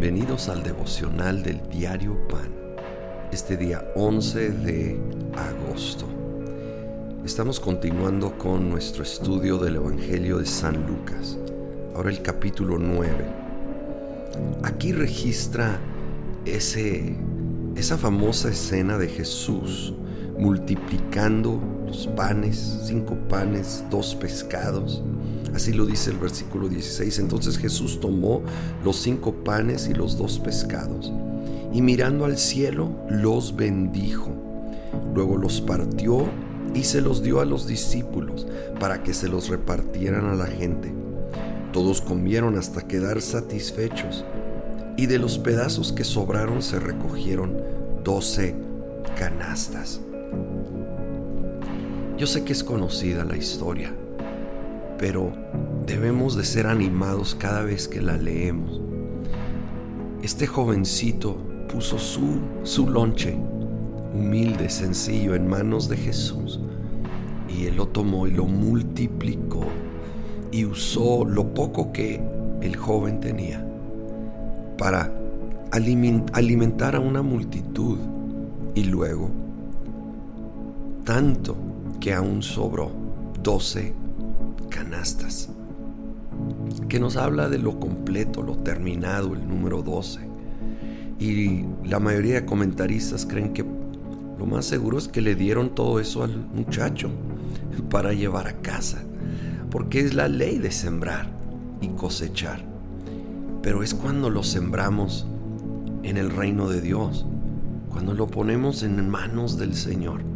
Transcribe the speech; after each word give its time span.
Bienvenidos 0.00 0.48
al 0.48 0.62
devocional 0.62 1.42
del 1.42 1.60
diario 1.68 2.26
Pan, 2.26 2.50
este 3.32 3.58
día 3.58 3.84
11 3.94 4.50
de 4.50 4.98
agosto. 5.36 6.06
Estamos 7.22 7.60
continuando 7.60 8.38
con 8.38 8.70
nuestro 8.70 9.02
estudio 9.02 9.58
del 9.58 9.76
Evangelio 9.76 10.38
de 10.38 10.46
San 10.46 10.86
Lucas, 10.86 11.36
ahora 11.94 12.08
el 12.08 12.22
capítulo 12.22 12.78
9. 12.78 13.26
Aquí 14.62 14.92
registra 14.92 15.78
ese, 16.46 17.14
esa 17.76 17.98
famosa 17.98 18.48
escena 18.48 18.96
de 18.96 19.06
Jesús 19.06 19.92
multiplicando 20.38 21.60
los 21.86 22.06
panes, 22.06 22.84
cinco 22.86 23.18
panes, 23.28 23.84
dos 23.90 24.14
pescados. 24.14 25.02
Así 25.54 25.72
lo 25.72 25.86
dice 25.86 26.10
el 26.10 26.18
versículo 26.18 26.68
16. 26.68 27.18
Entonces 27.18 27.58
Jesús 27.58 28.00
tomó 28.00 28.42
los 28.84 28.96
cinco 28.96 29.32
panes 29.32 29.88
y 29.88 29.94
los 29.94 30.16
dos 30.16 30.38
pescados, 30.38 31.12
y 31.72 31.82
mirando 31.82 32.24
al 32.24 32.38
cielo 32.38 32.90
los 33.08 33.56
bendijo. 33.56 34.30
Luego 35.14 35.36
los 35.36 35.60
partió 35.60 36.26
y 36.74 36.84
se 36.84 37.00
los 37.00 37.22
dio 37.22 37.40
a 37.40 37.44
los 37.44 37.66
discípulos 37.66 38.46
para 38.78 39.02
que 39.02 39.14
se 39.14 39.28
los 39.28 39.48
repartieran 39.48 40.26
a 40.26 40.34
la 40.34 40.46
gente. 40.46 40.92
Todos 41.72 42.00
comieron 42.00 42.56
hasta 42.56 42.86
quedar 42.86 43.20
satisfechos, 43.20 44.24
y 44.96 45.06
de 45.06 45.18
los 45.18 45.38
pedazos 45.38 45.92
que 45.92 46.04
sobraron 46.04 46.62
se 46.62 46.78
recogieron 46.78 47.56
doce 48.04 48.54
canastas. 49.18 50.00
Yo 52.18 52.26
sé 52.26 52.44
que 52.44 52.52
es 52.52 52.62
conocida 52.62 53.24
la 53.24 53.36
historia, 53.36 53.94
pero 55.00 55.32
debemos 55.86 56.36
de 56.36 56.44
ser 56.44 56.66
animados 56.66 57.34
cada 57.34 57.62
vez 57.62 57.88
que 57.88 58.02
la 58.02 58.18
leemos. 58.18 58.82
Este 60.22 60.46
jovencito 60.46 61.38
puso 61.72 61.98
su, 61.98 62.38
su 62.64 62.86
lonche, 62.86 63.34
humilde, 64.14 64.68
sencillo, 64.68 65.34
en 65.34 65.48
manos 65.48 65.88
de 65.88 65.96
Jesús, 65.96 66.60
y 67.48 67.64
él 67.64 67.76
lo 67.76 67.88
tomó 67.88 68.26
y 68.26 68.32
lo 68.32 68.44
multiplicó 68.44 69.64
y 70.52 70.66
usó 70.66 71.24
lo 71.24 71.54
poco 71.54 71.92
que 71.92 72.20
el 72.60 72.76
joven 72.76 73.20
tenía 73.20 73.66
para 74.76 75.14
alimentar 75.72 76.94
a 76.94 77.00
una 77.00 77.22
multitud 77.22 77.98
y 78.74 78.84
luego 78.84 79.30
tanto 81.04 81.56
que 82.00 82.12
aún 82.12 82.42
sobró 82.42 82.90
12 83.42 83.99
que 86.88 87.00
nos 87.00 87.16
habla 87.16 87.48
de 87.48 87.58
lo 87.58 87.78
completo, 87.78 88.42
lo 88.42 88.56
terminado, 88.56 89.34
el 89.34 89.46
número 89.46 89.82
12. 89.82 90.20
Y 91.18 91.64
la 91.84 92.00
mayoría 92.00 92.34
de 92.34 92.46
comentaristas 92.46 93.26
creen 93.26 93.52
que 93.52 93.64
lo 94.38 94.46
más 94.46 94.64
seguro 94.64 94.98
es 94.98 95.08
que 95.08 95.20
le 95.20 95.34
dieron 95.34 95.74
todo 95.74 96.00
eso 96.00 96.22
al 96.22 96.36
muchacho 96.54 97.10
para 97.90 98.12
llevar 98.12 98.46
a 98.48 98.60
casa, 98.62 99.02
porque 99.70 100.00
es 100.00 100.14
la 100.14 100.28
ley 100.28 100.58
de 100.58 100.70
sembrar 100.70 101.30
y 101.80 101.88
cosechar. 101.88 102.64
Pero 103.62 103.82
es 103.82 103.94
cuando 103.94 104.30
lo 104.30 104.42
sembramos 104.42 105.26
en 106.02 106.16
el 106.16 106.30
reino 106.30 106.68
de 106.68 106.80
Dios, 106.80 107.26
cuando 107.90 108.14
lo 108.14 108.26
ponemos 108.26 108.82
en 108.82 109.08
manos 109.08 109.58
del 109.58 109.74
Señor 109.74 110.30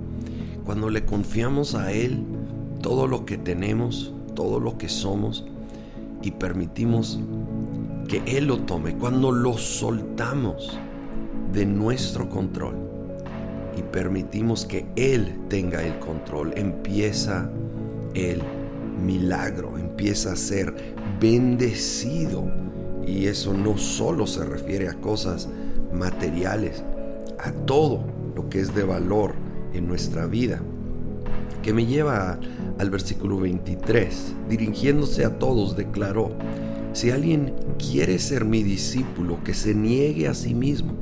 cuando 0.65 0.89
le 0.89 1.05
confiamos 1.05 1.75
a 1.75 1.93
Él 1.93 2.25
todo 2.81 3.07
lo 3.07 3.27
que 3.27 3.37
tenemos, 3.37 4.15
todo 4.35 4.61
lo 4.61 4.77
que 4.79 4.89
somos 4.89 5.47
y 6.23 6.31
permitimos 6.31 7.21
que 8.09 8.23
Él 8.27 8.47
lo 8.47 8.61
tome, 8.61 8.97
cuando 8.97 9.33
lo 9.33 9.57
soltamos 9.59 10.79
de 11.53 11.67
nuestro 11.67 12.29
control 12.29 12.75
y 13.77 13.83
permitimos 13.83 14.65
que 14.65 14.87
Él 14.97 15.41
tenga 15.49 15.83
el 15.83 15.99
control, 15.99 16.53
empieza 16.57 17.51
el 18.15 18.43
milagro, 19.03 19.79
empieza 19.79 20.33
a 20.33 20.37
ser 20.37 20.75
bendecido. 21.21 22.45
Y 23.07 23.27
eso 23.27 23.53
no 23.53 23.77
solo 23.77 24.27
se 24.27 24.45
refiere 24.45 24.89
a 24.89 24.95
cosas 24.95 25.49
materiales, 25.93 26.83
a 27.39 27.53
todo 27.53 28.05
lo 28.35 28.49
que 28.49 28.61
es 28.61 28.75
de 28.75 28.85
valor 28.85 29.35
en 29.75 29.87
nuestra 29.87 30.27
vida. 30.27 30.63
Que 31.63 31.73
me 31.73 31.87
lleva 31.87 32.39
al 32.79 32.91
versículo 32.91 33.39
23. 33.39 34.35
Dirigiéndose 34.49 35.25
a 35.25 35.39
todos, 35.39 35.77
declaró, 35.77 36.33
si 36.93 37.11
alguien 37.11 37.55
quiere 37.79 38.19
ser 38.19 38.45
mi 38.45 38.63
discípulo, 38.63 39.43
que 39.43 39.55
se 39.55 39.75
niegue 39.75 40.29
a 40.29 40.35
sí 40.35 40.55
mismo, 40.55 40.95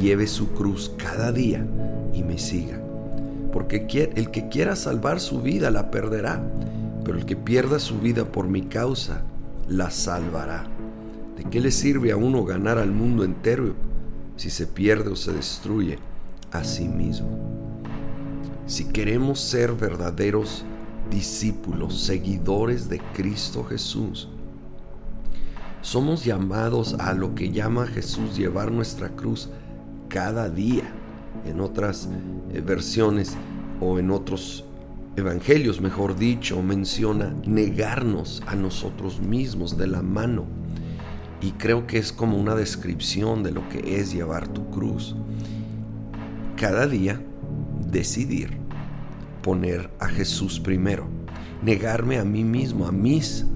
lleve 0.00 0.26
su 0.26 0.52
cruz 0.52 0.92
cada 0.96 1.32
día 1.32 1.66
y 2.14 2.22
me 2.22 2.38
siga. 2.38 2.80
Porque 3.52 3.86
el 4.14 4.30
que 4.30 4.48
quiera 4.48 4.76
salvar 4.76 5.18
su 5.18 5.42
vida 5.42 5.70
la 5.70 5.90
perderá, 5.90 6.42
pero 7.04 7.18
el 7.18 7.24
que 7.24 7.36
pierda 7.36 7.78
su 7.78 7.98
vida 7.98 8.24
por 8.24 8.48
mi 8.48 8.62
causa 8.62 9.22
la 9.68 9.90
salvará. 9.90 10.66
¿De 11.36 11.44
qué 11.44 11.60
le 11.60 11.70
sirve 11.70 12.12
a 12.12 12.16
uno 12.16 12.44
ganar 12.44 12.78
al 12.78 12.92
mundo 12.92 13.24
entero 13.24 13.74
si 14.36 14.50
se 14.50 14.66
pierde 14.66 15.10
o 15.10 15.16
se 15.16 15.32
destruye 15.32 15.98
a 16.52 16.64
sí 16.64 16.86
mismo? 16.88 17.55
Si 18.66 18.86
queremos 18.86 19.38
ser 19.38 19.74
verdaderos 19.74 20.64
discípulos, 21.08 22.00
seguidores 22.02 22.88
de 22.88 23.00
Cristo 23.14 23.62
Jesús, 23.62 24.28
somos 25.82 26.24
llamados 26.24 26.94
a 26.94 27.12
lo 27.12 27.36
que 27.36 27.52
llama 27.52 27.86
Jesús 27.86 28.36
llevar 28.36 28.72
nuestra 28.72 29.10
cruz 29.10 29.50
cada 30.08 30.50
día. 30.50 30.82
En 31.44 31.60
otras 31.60 32.08
eh, 32.52 32.60
versiones 32.60 33.36
o 33.80 34.00
en 34.00 34.10
otros 34.10 34.64
evangelios, 35.14 35.80
mejor 35.80 36.16
dicho, 36.16 36.60
menciona 36.60 37.36
negarnos 37.46 38.42
a 38.48 38.56
nosotros 38.56 39.20
mismos 39.20 39.78
de 39.78 39.86
la 39.86 40.02
mano. 40.02 40.44
Y 41.40 41.52
creo 41.52 41.86
que 41.86 41.98
es 41.98 42.10
como 42.10 42.36
una 42.36 42.56
descripción 42.56 43.44
de 43.44 43.52
lo 43.52 43.68
que 43.68 44.00
es 44.00 44.12
llevar 44.12 44.48
tu 44.48 44.68
cruz. 44.70 45.14
Cada 46.56 46.88
día 46.88 47.22
decidir 47.90 48.56
poner 49.42 49.90
a 50.00 50.06
Jesús 50.08 50.58
primero, 50.58 51.06
negarme 51.62 52.18
a 52.18 52.24
mí 52.24 52.44
mismo, 52.44 52.86
a 52.86 52.92
mis 52.92 53.46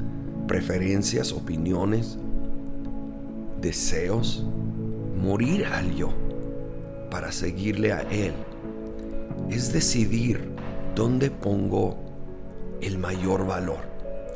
preferencias, 0.46 1.32
opiniones, 1.32 2.18
deseos, 3.60 4.46
morir 5.20 5.64
al 5.66 5.94
yo 5.94 6.12
para 7.10 7.32
seguirle 7.32 7.92
a 7.92 8.00
Él. 8.02 8.32
Es 9.50 9.72
decidir 9.72 10.50
dónde 10.94 11.30
pongo 11.30 11.96
el 12.80 12.98
mayor 12.98 13.46
valor, 13.46 13.80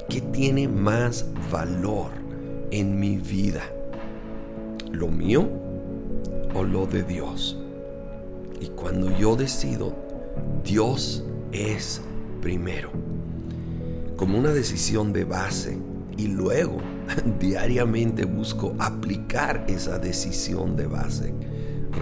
qué 0.09 0.21
tiene 0.21 0.69
más 0.69 1.27
valor 1.51 2.11
en 2.71 2.99
mi 2.99 3.17
vida, 3.17 3.63
lo 4.91 5.09
mío 5.09 5.49
o 6.55 6.63
lo 6.65 6.87
de 6.87 7.03
Dios. 7.03 7.64
Y 8.61 8.69
cuando 8.69 9.17
yo 9.17 9.37
decido, 9.37 9.95
Dios 10.65 11.25
es 11.53 12.01
primero, 12.41 12.91
como 14.17 14.39
una 14.39 14.53
decisión 14.53 15.13
de 15.13 15.25
base 15.25 15.79
y 16.17 16.29
luego 16.29 16.79
diariamente 17.41 18.25
busco 18.25 18.75
aplicar 18.79 19.65
esa 19.69 19.99
decisión 19.99 20.77
de 20.77 20.87
base, 20.87 21.35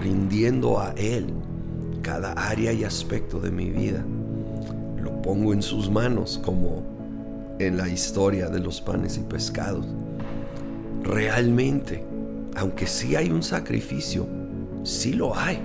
rindiendo 0.02 0.80
a 0.80 0.92
Él 0.96 1.32
cada 2.02 2.32
área 2.32 2.72
y 2.72 2.84
aspecto 2.84 3.38
de 3.40 3.50
mi 3.50 3.70
vida. 3.70 4.04
Lo 5.02 5.22
pongo 5.22 5.52
en 5.52 5.62
sus 5.62 5.90
manos 5.90 6.40
como 6.42 6.82
en 7.58 7.76
la 7.76 7.88
historia 7.88 8.48
de 8.48 8.60
los 8.60 8.80
panes 8.80 9.18
y 9.18 9.20
pescados. 9.20 9.86
Realmente, 11.02 12.04
aunque 12.56 12.86
sí 12.86 13.16
hay 13.16 13.30
un 13.30 13.42
sacrificio, 13.42 14.26
sí 14.84 15.12
lo 15.12 15.36
hay 15.36 15.60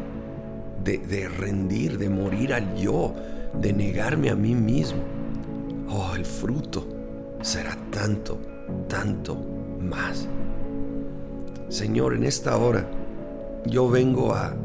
de, 0.96 1.28
rendir, 1.28 1.98
de 1.98 2.10
morir 2.10 2.54
al 2.54 2.78
yo, 2.78 3.14
de 3.60 3.74
negarme 3.74 4.30
a 4.30 4.36
mí 4.36 4.56
mismo. 4.56 5.02
Oh, 5.90 6.16
el 6.16 6.26
fruto 6.26 6.88
será 7.42 7.78
tanto, 7.92 8.40
tanto 8.88 9.38
más. 9.82 10.30
Señor, 11.68 12.14
en 12.14 12.24
esta 12.24 12.56
hora 12.56 12.90
yo 13.66 13.90
vengo 13.90 14.34
a, 14.34 14.56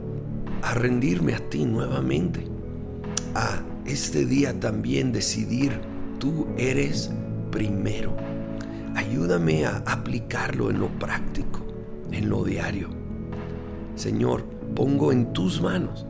a 0.63 0.75
rendirme 0.75 1.35
a 1.35 1.39
ti 1.39 1.65
nuevamente. 1.65 2.47
A 3.35 3.61
este 3.85 4.25
día 4.25 4.59
también 4.61 5.11
decidir, 5.11 5.73
tú 6.21 6.47
eres 6.57 7.11
primero. 7.51 8.15
Ayúdame 8.95 9.65
a 9.67 9.79
aplicarlo 9.87 10.71
en 10.71 10.79
lo 10.79 10.89
práctico, 11.01 11.67
en 12.13 12.29
lo 12.29 12.45
diario. 12.45 12.91
Señor, 13.97 14.45
pongo 14.77 15.11
en 15.11 15.33
tus 15.33 15.61
manos 15.61 16.07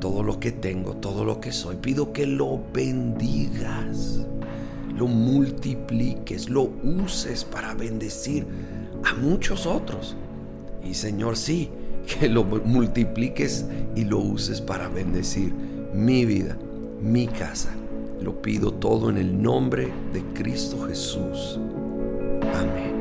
todo 0.00 0.22
lo 0.22 0.40
que 0.40 0.50
tengo, 0.50 0.94
todo 0.94 1.24
lo 1.24 1.40
que 1.40 1.52
soy. 1.52 1.76
Pido 1.76 2.12
que 2.12 2.26
lo 2.26 2.60
bendigas, 2.72 4.20
lo 4.96 5.06
multipliques, 5.06 6.48
lo 6.48 6.70
uses 6.82 7.44
para 7.44 7.74
bendecir 7.74 8.46
a 9.04 9.14
muchos 9.14 9.66
otros. 9.66 10.16
Y 10.84 10.94
Señor, 10.94 11.36
sí, 11.36 11.70
que 12.06 12.28
lo 12.28 12.44
multipliques 12.44 13.66
y 13.94 14.04
lo 14.04 14.18
uses 14.18 14.60
para 14.60 14.88
bendecir 14.88 15.52
mi 15.94 16.24
vida, 16.24 16.56
mi 17.00 17.26
casa. 17.26 17.74
Lo 18.20 18.42
pido 18.42 18.72
todo 18.72 19.10
en 19.10 19.16
el 19.16 19.40
nombre 19.40 19.92
de 20.12 20.22
Cristo 20.34 20.86
Jesús. 20.86 21.58
Amén. 22.54 22.99